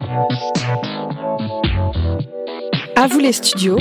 À 0.00 0.06
vous 3.08 3.18
les 3.20 3.32
studios, 3.32 3.78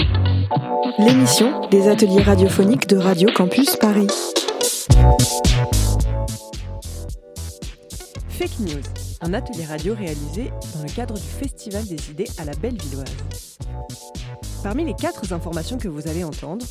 l'émission 0.99 1.67
des 1.69 1.87
ateliers 1.87 2.21
radiophoniques 2.21 2.87
de 2.87 2.97
Radio 2.97 3.29
Campus 3.33 3.75
Paris. 3.77 4.07
Fake 8.29 8.59
News, 8.59 8.81
un 9.21 9.33
atelier 9.33 9.65
radio 9.65 9.95
réalisé 9.95 10.51
dans 10.75 10.83
le 10.83 10.89
cadre 10.89 11.15
du 11.15 11.21
Festival 11.21 11.85
des 11.85 12.11
idées 12.11 12.27
à 12.37 12.45
la 12.45 12.53
Bellevilloise. 12.53 13.57
Parmi 14.61 14.85
les 14.85 14.93
quatre 14.93 15.33
informations 15.33 15.77
que 15.77 15.87
vous 15.87 16.07
allez 16.07 16.23
entendre, 16.23 16.65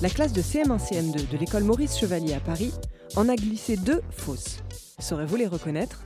la 0.00 0.08
classe 0.08 0.32
de 0.32 0.42
CM1-CM2 0.42 1.30
de 1.30 1.38
l'école 1.38 1.64
Maurice 1.64 1.98
Chevalier 1.98 2.34
à 2.34 2.40
Paris 2.40 2.72
en 3.16 3.28
a 3.28 3.36
glissé 3.36 3.76
deux 3.76 4.02
fausses. 4.10 4.58
Saurez-vous 4.98 5.36
les 5.36 5.46
reconnaître? 5.46 6.02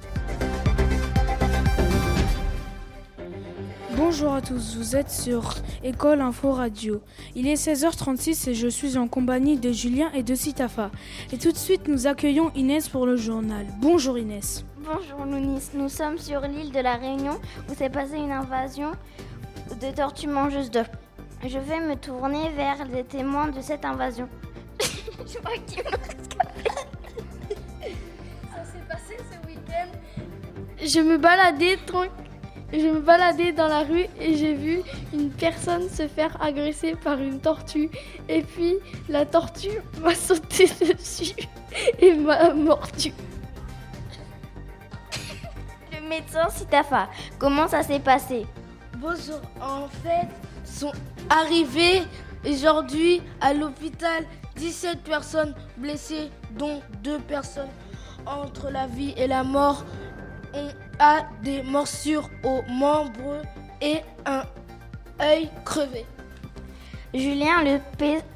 Bonjour 3.96 4.34
à 4.34 4.42
tous, 4.42 4.76
vous 4.76 4.94
êtes 4.94 5.10
sur 5.10 5.54
École 5.82 6.20
Info 6.20 6.52
Radio. 6.52 7.00
Il 7.34 7.48
est 7.48 7.54
16h36 7.54 8.50
et 8.50 8.54
je 8.54 8.68
suis 8.68 8.98
en 8.98 9.08
compagnie 9.08 9.56
de 9.56 9.72
Julien 9.72 10.12
et 10.12 10.22
de 10.22 10.34
Sitafa. 10.34 10.90
Et 11.32 11.38
tout 11.38 11.50
de 11.50 11.56
suite, 11.56 11.88
nous 11.88 12.06
accueillons 12.06 12.52
Inès 12.54 12.90
pour 12.90 13.06
le 13.06 13.16
journal. 13.16 13.64
Bonjour 13.80 14.18
Inès. 14.18 14.66
Bonjour 14.76 15.24
Lounis, 15.24 15.62
nous 15.72 15.88
sommes 15.88 16.18
sur 16.18 16.42
l'île 16.42 16.72
de 16.72 16.80
la 16.80 16.96
Réunion 16.96 17.40
où 17.70 17.74
s'est 17.74 17.88
passée 17.88 18.18
une 18.18 18.32
invasion 18.32 18.92
de 19.80 19.90
tortues 19.94 20.28
mangeuses 20.28 20.70
d'œufs. 20.70 20.90
Je 21.42 21.58
vais 21.58 21.80
me 21.80 21.96
tourner 21.96 22.50
vers 22.50 22.84
les 22.92 23.02
témoins 23.02 23.48
de 23.48 23.62
cette 23.62 23.86
invasion. 23.86 24.28
je 24.78 25.38
vois 25.38 25.56
qu'il 25.66 25.78
me 25.78 25.84
Ça 25.90 25.96
s'est 28.62 28.84
passé 28.90 29.16
ce 29.32 29.38
week-end. 29.48 29.88
Je 30.84 31.00
me 31.00 31.16
baladais 31.16 31.78
tranquille. 31.86 32.25
Je 32.76 32.88
me 32.88 33.00
baladais 33.00 33.52
dans 33.52 33.68
la 33.68 33.84
rue 33.84 34.04
et 34.20 34.36
j'ai 34.36 34.52
vu 34.52 34.82
une 35.14 35.30
personne 35.30 35.88
se 35.88 36.06
faire 36.06 36.36
agresser 36.42 36.94
par 36.94 37.18
une 37.18 37.40
tortue. 37.40 37.88
Et 38.28 38.42
puis 38.42 38.74
la 39.08 39.24
tortue 39.24 39.80
m'a 40.02 40.14
sauté 40.14 40.66
dessus 40.94 41.34
et 41.98 42.12
m'a 42.12 42.52
mordu. 42.52 43.14
Le 45.90 46.06
médecin 46.06 46.50
Sitafa, 46.50 47.08
comment 47.38 47.66
ça 47.66 47.82
s'est 47.82 48.00
passé? 48.00 48.44
Bonjour, 48.98 49.40
en 49.58 49.88
fait, 49.88 50.28
sont 50.62 50.92
arrivées 51.30 52.02
aujourd'hui 52.46 53.22
à 53.40 53.54
l'hôpital 53.54 54.24
17 54.56 55.02
personnes 55.02 55.54
blessées, 55.78 56.30
dont 56.58 56.82
deux 57.02 57.20
personnes 57.20 57.70
entre 58.26 58.70
la 58.70 58.86
vie 58.86 59.14
et 59.16 59.26
la 59.26 59.44
mort. 59.44 59.82
On 60.52 60.68
a 60.98 61.22
des 61.42 61.62
morsures 61.62 62.28
aux 62.44 62.62
membres 62.68 63.42
et 63.80 64.00
un 64.24 64.42
œil 65.20 65.50
crevé. 65.64 66.06
Julien, 67.14 67.62
le, 67.62 67.78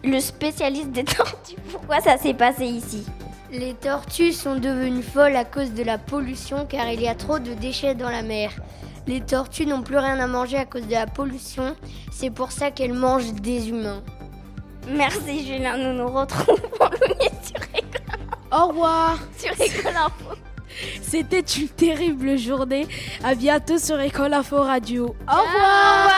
le 0.05 0.21
spécialiste 0.21 0.91
des 0.91 1.05
tortues, 1.17 1.57
pourquoi 1.71 2.01
ça 2.01 2.17
s'est 2.17 2.35
passé 2.35 2.65
ici? 2.65 3.07
Les 3.53 3.75
tortues 3.75 4.33
sont 4.33 4.57
devenues 4.57 5.03
folles 5.03 5.37
à 5.37 5.45
cause 5.45 5.73
de 5.73 5.83
la 5.83 5.99
pollution 5.99 6.67
car 6.67 6.89
il 6.89 7.01
y 7.01 7.09
a 7.09 7.15
trop 7.15 7.39
de 7.39 7.53
déchets 7.53 7.95
dans 7.95 8.11
la 8.11 8.23
mer. 8.23 8.53
Les 9.07 9.21
tortues 9.21 9.67
n'ont 9.67 9.83
plus 9.83 9.99
rien 9.99 10.21
à 10.21 10.27
manger 10.27 10.57
à 10.57 10.67
cause 10.67 10.87
de 10.87 10.93
la 10.93 11.07
pollution, 11.07 11.75
c'est 12.13 12.31
pour 12.31 12.53
ça 12.53 12.71
qu'elles 12.71 12.93
mangent 12.93 13.33
des 13.33 13.69
humains. 13.69 14.03
Merci 14.89 15.47
Julien, 15.47 15.77
nous 15.77 15.99
nous 15.99 16.09
retrouvons 16.09 16.57
sur 17.43 17.63
École 17.75 18.21
Au 18.53 18.69
revoir 18.69 19.19
Sur 19.37 19.53
École 19.61 19.97
Info. 19.97 20.37
C'était 21.03 21.41
une 21.41 21.69
terrible 21.69 22.39
journée. 22.39 22.87
À 23.25 23.35
bientôt 23.35 23.79
sur 23.79 24.01
École 24.01 24.35
Info 24.35 24.63
Radio. 24.63 25.15
Au 25.29 25.43
revoir. 25.43 26.11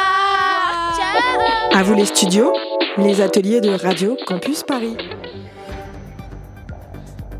Ciao. 0.96 1.78
À 1.78 1.82
vous 1.82 1.94
les 1.94 2.06
studios, 2.06 2.52
les 2.98 3.20
ateliers 3.20 3.60
de 3.60 3.70
Radio 3.70 4.16
Campus 4.26 4.62
Paris. 4.62 4.96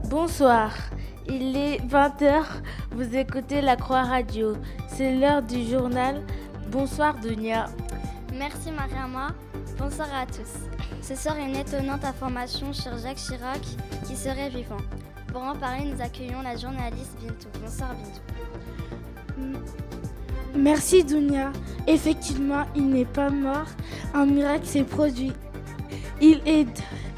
Bonsoir. 0.05 0.73
Il 1.29 1.57
est 1.57 1.79
20h, 1.87 2.43
vous 2.91 3.17
écoutez 3.17 3.61
la 3.61 3.77
Croix 3.77 4.03
Radio. 4.03 4.55
C'est 4.89 5.15
l'heure 5.15 5.43
du 5.43 5.65
journal. 5.65 6.21
Bonsoir 6.69 7.15
Dunia. 7.15 7.67
Merci 8.35 8.71
Mariama. 8.71 9.29
Bonsoir 9.79 10.09
à 10.15 10.27
tous. 10.27 10.69
Ce 11.01 11.15
soir, 11.15 11.37
une 11.39 11.57
étonnante 11.57 12.05
information 12.05 12.73
sur 12.73 12.97
Jacques 12.99 13.17
Chirac 13.17 13.61
qui 14.07 14.17
serait 14.17 14.49
vivant. 14.49 14.77
Pour 15.33 15.43
en 15.45 15.57
parler, 15.57 15.87
nous 15.87 16.01
accueillons 16.03 16.43
la 16.43 16.57
journaliste 16.57 17.17
Bintou. 17.19 17.49
Bonsoir 17.63 17.95
Bintou. 19.39 19.61
Merci 20.55 21.03
Dunia. 21.05 21.53
Effectivement, 21.87 22.65
il 22.77 22.91
n'est 22.91 23.07
pas 23.07 23.31
mort. 23.31 23.69
Un 24.13 24.27
miracle 24.27 24.67
s'est 24.67 24.85
produit. 24.85 25.33
Il, 26.21 26.43
est, 26.45 26.69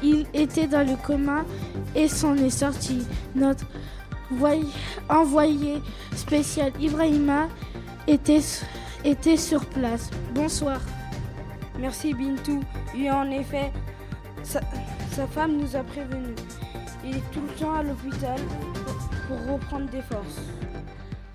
il 0.01 0.25
était 0.33 0.67
dans 0.67 0.87
le 0.87 0.95
coma 0.95 1.43
et 1.93 2.07
s'en 2.07 2.37
est 2.37 2.49
sorti. 2.49 3.05
Notre 3.35 3.65
envoyé 5.09 5.81
spécial 6.15 6.71
Ibrahima 6.79 7.49
était, 8.07 8.41
était 9.03 9.37
sur 9.37 9.65
place. 9.65 10.09
Bonsoir. 10.33 10.79
Merci 11.77 12.13
Bintou. 12.13 12.61
Et 12.97 13.11
en 13.11 13.29
effet, 13.29 13.73
sa, 14.43 14.61
sa 15.11 15.27
femme 15.27 15.57
nous 15.57 15.75
a 15.75 15.83
prévenus. 15.83 16.35
Il 17.05 17.17
est 17.17 17.31
tout 17.31 17.41
le 17.41 17.53
temps 17.59 17.73
à 17.73 17.83
l'hôpital 17.83 18.39
pour 19.27 19.53
reprendre 19.53 19.89
des 19.89 20.01
forces. 20.01 20.41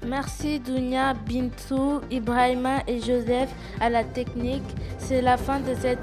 Merci 0.07 0.59
Dunia, 0.59 1.15
Bintou, 1.15 2.01
Ibrahima 2.11 2.83
et 2.87 3.01
Joseph 3.01 3.51
à 3.81 3.91
la 3.91 4.03
technique. 4.03 4.65
C'est 4.99 5.23
la 5.23 5.37
fin 5.37 5.61
de 5.61 5.75
cette 5.81 5.99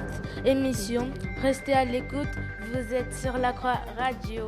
émission. 0.46 1.10
Restez 1.42 1.74
à 1.74 1.84
l'écoute. 1.84 2.30
Vous 2.72 2.94
êtes 2.94 3.14
sur 3.14 3.38
la 3.38 3.54
Croix 3.54 3.80
Radio. 3.98 4.48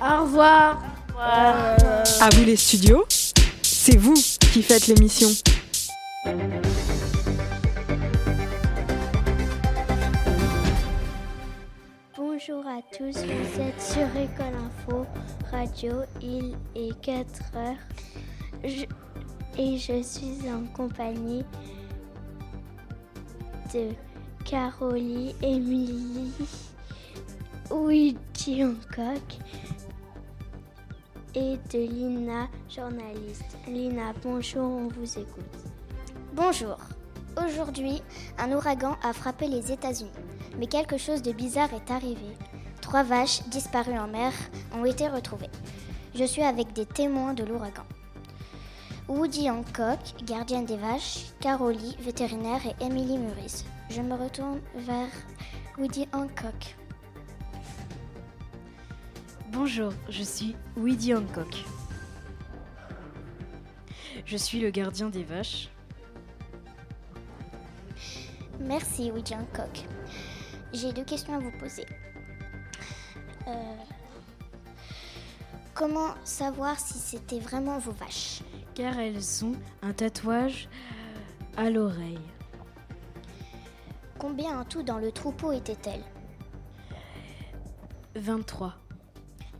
Au 0.00 0.22
revoir. 0.22 0.82
Au 1.10 1.18
revoir. 1.18 1.76
À 2.20 2.28
vous 2.34 2.44
les 2.44 2.56
studios, 2.56 3.04
c'est 3.62 3.96
vous 3.96 4.14
qui 4.14 4.62
faites 4.62 4.86
l'émission. 4.86 5.28
Bonjour 12.48 12.66
à 12.66 12.80
tous, 12.96 13.18
vous 13.18 13.60
êtes 13.60 13.80
sur 13.80 14.16
École 14.16 14.54
Info 14.56 15.06
Radio, 15.50 15.92
il 16.20 16.56
est 16.74 17.00
4 17.00 17.56
heures 17.56 17.76
et 19.56 19.78
je 19.78 20.02
suis 20.02 20.50
en 20.50 20.64
compagnie 20.74 21.44
de 23.72 23.90
Caroline, 24.44 25.34
Émilie, 25.40 26.32
Luigi 27.70 28.64
Hancock 28.64 29.38
et 31.36 31.58
de 31.72 31.78
Lina, 31.78 32.48
journaliste. 32.68 33.56
Lina, 33.68 34.12
bonjour, 34.24 34.64
on 34.64 34.88
vous 34.88 35.18
écoute. 35.18 35.44
Bonjour. 36.32 36.76
Aujourd'hui, 37.36 38.02
un 38.38 38.52
ouragan 38.52 38.96
a 39.02 39.12
frappé 39.12 39.46
les 39.46 39.70
États-Unis. 39.70 40.10
Mais 40.58 40.66
quelque 40.66 40.98
chose 40.98 41.22
de 41.22 41.32
bizarre 41.32 41.72
est 41.74 41.90
arrivé. 41.90 42.36
Trois 42.80 43.02
vaches 43.02 43.42
disparues 43.48 43.98
en 43.98 44.08
mer 44.08 44.32
ont 44.74 44.84
été 44.84 45.08
retrouvées. 45.08 45.50
Je 46.14 46.24
suis 46.24 46.42
avec 46.42 46.72
des 46.72 46.86
témoins 46.86 47.32
de 47.32 47.44
l'ouragan. 47.44 47.84
Woody 49.08 49.50
Hancock, 49.50 49.98
gardienne 50.24 50.64
des 50.64 50.76
vaches, 50.76 51.32
Carolie, 51.40 51.96
vétérinaire 52.00 52.60
et 52.66 52.84
Emily 52.84 53.18
Muris. 53.18 53.64
Je 53.90 54.00
me 54.00 54.14
retourne 54.14 54.60
vers 54.76 55.08
Woody 55.78 56.06
Hancock. 56.12 56.76
Bonjour, 59.50 59.92
je 60.08 60.22
suis 60.22 60.56
Woody 60.76 61.14
Hancock. 61.14 61.64
Je 64.24 64.36
suis 64.36 64.60
le 64.60 64.70
gardien 64.70 65.08
des 65.08 65.24
vaches. 65.24 65.68
Merci 68.60 69.10
Woody 69.10 69.34
Hancock. 69.34 69.84
J'ai 70.72 70.92
deux 70.92 71.04
questions 71.04 71.34
à 71.34 71.38
vous 71.38 71.50
poser. 71.52 71.86
Euh, 73.46 73.76
comment 75.74 76.14
savoir 76.24 76.78
si 76.78 76.98
c'était 76.98 77.40
vraiment 77.40 77.78
vos 77.78 77.92
vaches? 77.92 78.42
Car 78.74 78.98
elles 78.98 79.44
ont 79.44 79.54
un 79.82 79.92
tatouage 79.92 80.68
à 81.56 81.68
l'oreille. 81.68 82.18
Combien 84.18 84.60
en 84.60 84.64
tout 84.64 84.82
dans 84.82 84.98
le 84.98 85.12
troupeau 85.12 85.52
étaient-elles? 85.52 86.04
23. 88.14 88.74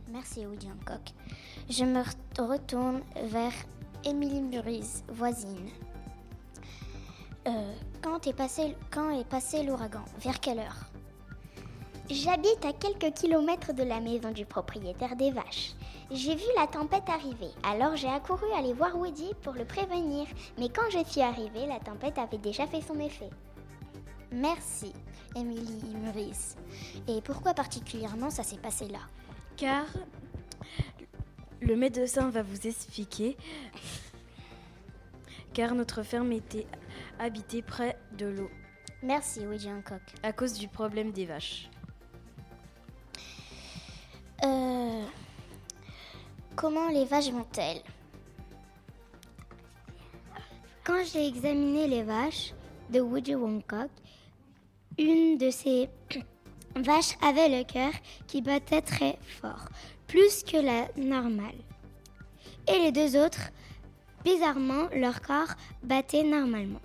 Merci 0.09 0.45
Woody 0.45 0.67
Hancock. 0.67 1.11
Je 1.69 1.83
me 1.85 2.01
retourne 2.39 3.01
vers 3.25 3.53
Émilie 4.03 4.41
Murise, 4.41 5.03
voisine. 5.09 5.69
Euh, 7.47 7.73
quand 8.01 8.25
est 8.25 8.33
passé, 8.33 8.75
quand 8.89 9.11
est 9.11 9.27
passé 9.27 9.63
l'ouragan? 9.63 10.05
Vers 10.19 10.39
quelle 10.39 10.59
heure? 10.59 10.92
J'habite 12.09 12.65
à 12.65 12.73
quelques 12.73 13.15
kilomètres 13.15 13.73
de 13.73 13.83
la 13.83 14.01
maison 14.01 14.31
du 14.31 14.45
propriétaire 14.45 15.15
des 15.15 15.31
vaches. 15.31 15.71
J'ai 16.11 16.35
vu 16.35 16.43
la 16.57 16.67
tempête 16.67 17.07
arriver, 17.07 17.49
alors 17.63 17.95
j'ai 17.95 18.09
accouru 18.09 18.45
aller 18.57 18.73
voir 18.73 18.97
Woody 18.97 19.31
pour 19.41 19.53
le 19.53 19.63
prévenir. 19.63 20.27
Mais 20.57 20.67
quand 20.67 20.89
je 20.91 21.03
suis 21.09 21.21
arrivée, 21.21 21.65
la 21.65 21.79
tempête 21.79 22.17
avait 22.17 22.37
déjà 22.37 22.67
fait 22.67 22.81
son 22.81 22.99
effet. 22.99 23.29
Merci, 24.31 24.91
Émilie 25.35 25.95
Maurice. 26.03 26.57
Et 27.07 27.21
pourquoi 27.21 27.53
particulièrement 27.53 28.29
ça 28.29 28.43
s'est 28.43 28.57
passé 28.57 28.87
là? 28.89 28.99
Car 29.55 29.85
le 31.61 31.75
médecin 31.77 32.29
va 32.29 32.43
vous 32.43 32.67
expliquer. 32.67 33.37
Car 35.53 35.73
notre 35.73 36.03
ferme 36.03 36.33
était 36.33 36.67
habitée 37.17 37.61
près 37.61 37.97
de 38.17 38.25
l'eau. 38.25 38.49
Merci, 39.01 39.47
Woody 39.47 39.69
Hancock. 39.69 40.01
À 40.21 40.33
cause 40.33 40.53
du 40.53 40.67
problème 40.67 41.11
des 41.11 41.25
vaches. 41.25 41.69
Euh, 44.43 45.05
comment 46.55 46.89
les 46.89 47.05
vaches 47.05 47.31
vont-elles? 47.31 47.81
Quand 50.83 51.01
j'ai 51.05 51.27
examiné 51.27 51.87
les 51.87 52.03
vaches 52.03 52.53
de 52.89 52.99
Woody 52.99 53.35
Hancock, 53.35 53.89
une 54.97 55.37
de 55.37 55.49
ces 55.49 55.89
vaches 56.75 57.15
avait 57.21 57.47
le 57.47 57.63
cœur 57.63 57.93
qui 58.27 58.41
battait 58.41 58.81
très 58.81 59.17
fort, 59.41 59.69
plus 60.07 60.43
que 60.43 60.57
la 60.57 60.89
normale. 60.97 61.55
Et 62.67 62.79
les 62.79 62.91
deux 62.91 63.15
autres, 63.15 63.51
bizarrement, 64.25 64.89
leur 64.93 65.21
corps 65.21 65.55
battait 65.83 66.23
normalement. 66.23 66.81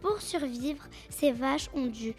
Pour 0.00 0.20
survivre, 0.20 0.84
ces 1.10 1.30
vaches 1.30 1.70
ont 1.74 1.86
dû 1.86 2.12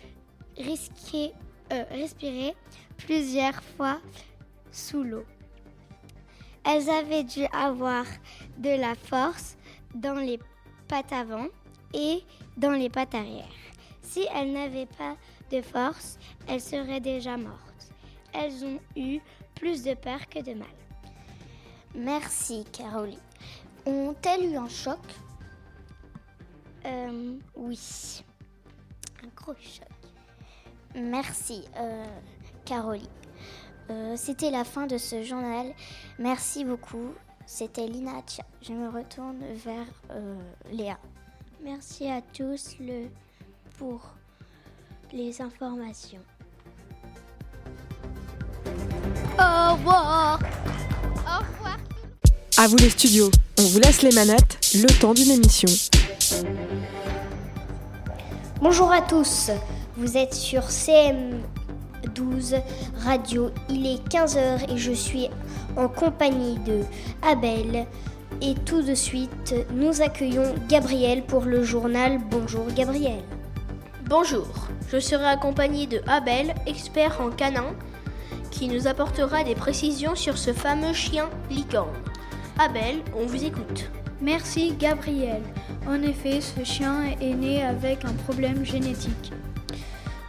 euh, 0.58 1.84
respirer 1.92 2.56
plusieurs 2.98 3.62
fois 3.76 4.00
sous 4.74 5.04
l'eau. 5.04 5.24
Elles 6.66 6.90
avaient 6.90 7.24
dû 7.24 7.46
avoir 7.54 8.06
de 8.58 8.70
la 8.70 8.96
force 8.96 9.56
dans 9.96 10.16
les 10.20 10.40
pattes 10.90 11.14
avant 11.14 11.48
et 11.94 12.24
dans 12.58 12.72
les 12.72 12.90
pattes 12.90 13.16
arrière. 13.16 13.46
Si 14.02 14.28
elles 14.34 14.52
n'avaient 14.52 14.86
pas 14.98 15.16
de 15.52 15.62
force, 15.62 16.18
elles 16.48 16.62
seraient 16.62 17.00
déjà 17.00 17.38
mortes. 17.38 17.90
Elles 18.34 18.66
ont 18.66 18.80
eu 18.96 19.20
plus 19.56 19.84
de 19.84 19.94
peur 19.94 20.28
que 20.28 20.40
de 20.40 20.54
mal. 20.54 20.68
Merci, 21.96 22.66
Caroline. 22.72 23.20
Ont-elles 23.86 24.52
eu 24.52 24.58
un 24.58 24.70
choc? 24.70 25.00
Euh, 26.86 27.38
Oui. 27.56 28.24
Un 29.24 29.28
gros 29.36 29.54
choc. 29.54 29.88
Merci, 30.96 31.64
euh, 31.78 32.06
Caroline. 32.66 33.08
Euh, 33.90 34.14
C'était 34.16 34.52
la 34.52 34.64
fin 34.64 34.88
de 34.88 34.98
ce 34.98 35.24
journal. 35.24 35.68
Merci 36.20 36.66
beaucoup. 36.66 37.14
C'était 37.46 37.88
Lina. 37.88 38.22
Je 38.62 38.74
me 38.74 38.88
retourne 38.90 39.40
vers 39.54 39.86
euh, 40.12 40.36
Léa. 40.72 40.98
Merci 41.64 42.10
à 42.10 42.22
tous 42.22 42.76
le, 42.80 43.08
pour 43.78 44.02
les 45.12 45.42
informations. 45.42 46.22
Au 49.38 49.74
revoir. 49.74 50.40
Au 51.26 51.40
revoir. 51.40 51.78
À 52.58 52.68
vous 52.68 52.78
les 52.78 52.90
studios, 52.90 53.30
on 53.60 53.64
vous 53.64 53.80
laisse 53.80 54.02
les 54.02 54.12
manettes, 54.12 54.60
le 54.76 54.88
temps 55.00 55.14
d'une 55.14 55.32
émission. 55.32 55.70
Bonjour 58.62 58.92
à 58.92 59.02
tous, 59.02 59.52
vous 59.98 60.16
êtes 60.18 60.34
sur 60.34 60.64
CM12 62.14 62.62
Radio, 63.04 63.52
il 63.70 63.86
est 63.86 64.08
15h 64.08 64.72
et 64.72 64.78
je 64.78 64.92
suis 64.92 65.30
en 65.76 65.88
compagnie 65.88 66.58
de 66.60 66.82
Abel. 67.22 67.86
Et 68.42 68.56
tout 68.66 68.82
de 68.82 68.96
suite, 68.96 69.54
nous 69.74 70.02
accueillons 70.02 70.56
Gabriel 70.68 71.24
pour 71.24 71.46
le 71.46 71.64
journal 71.64 72.20
Bonjour 72.30 72.66
Gabriel. 72.76 73.22
Bonjour, 74.10 74.48
je 74.92 75.00
serai 75.00 75.26
accompagné 75.26 75.88
de 75.88 76.02
Abel, 76.08 76.54
expert 76.66 77.22
en 77.22 77.30
canin, 77.30 77.74
qui 78.52 78.68
nous 78.68 78.88
apportera 78.88 79.44
des 79.44 79.56
précisions 79.56 80.16
sur 80.16 80.38
ce 80.38 80.52
fameux 80.52 80.94
chien 80.94 81.30
licorne. 81.50 81.96
Abel, 82.60 82.98
on 83.16 83.26
vous 83.26 83.44
écoute. 83.46 83.90
Merci 84.22 84.74
Gabriel. 84.78 85.42
En 85.88 86.02
effet, 86.02 86.40
ce 86.42 86.64
chien 86.64 87.04
est 87.20 87.34
né 87.34 87.64
avec 87.64 88.06
un 88.06 88.14
problème 88.14 88.64
génétique. 88.66 89.34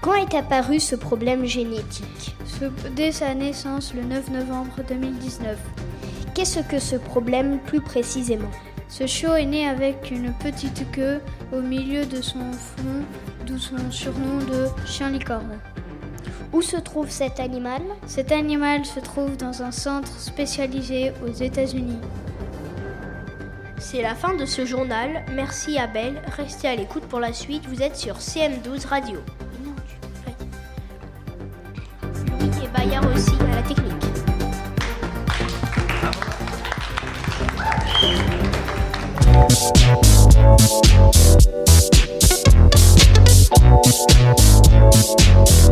Quand 0.04 0.14
est 0.16 0.34
apparu 0.34 0.80
ce 0.80 0.96
problème 0.96 1.46
génétique 1.46 2.36
Ce- 2.44 2.90
dès 2.90 3.10
sa 3.10 3.34
naissance 3.34 3.94
le 3.94 4.02
9 4.02 4.30
novembre 4.30 4.76
2019. 4.86 5.56
Qu'est-ce 6.34 6.60
que 6.60 6.78
ce 6.78 6.96
problème 6.96 7.58
plus 7.60 7.80
précisément 7.80 8.50
Ce 8.88 9.06
chiot 9.06 9.34
est 9.34 9.46
né 9.46 9.66
avec 9.66 10.10
une 10.10 10.34
petite 10.34 10.90
queue 10.92 11.20
au 11.54 11.62
milieu 11.62 12.04
de 12.04 12.20
son 12.20 12.52
front, 12.52 13.02
d'où 13.46 13.56
son 13.56 13.90
surnom 13.90 14.38
de 14.40 14.66
chien 14.86 15.08
licorne. 15.08 15.58
Où 16.52 16.60
se 16.60 16.76
trouve 16.76 17.08
cet 17.08 17.40
animal 17.40 17.80
Cet 18.06 18.30
animal 18.30 18.84
se 18.84 19.00
trouve 19.00 19.38
dans 19.38 19.62
un 19.62 19.70
centre 19.72 20.20
spécialisé 20.20 21.12
aux 21.26 21.32
États-Unis. 21.32 21.98
C'est 23.78 24.02
la 24.02 24.14
fin 24.14 24.34
de 24.34 24.44
ce 24.44 24.66
journal. 24.66 25.24
Merci 25.34 25.78
Abel. 25.78 26.20
Restez 26.36 26.68
à 26.68 26.76
l'écoute 26.76 27.04
pour 27.04 27.20
la 27.20 27.32
suite. 27.32 27.66
Vous 27.68 27.82
êtes 27.82 27.96
sur 27.96 28.18
CM12 28.18 28.86
Radio. 28.86 29.18
aussi 33.02 33.36
à 33.40 33.56
la 33.56 33.62
technique. 33.62 33.94
Bravo. 45.24 45.63